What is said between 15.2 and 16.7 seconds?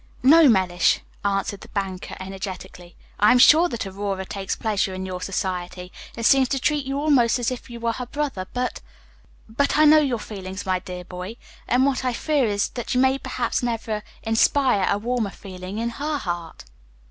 feeling in her heart."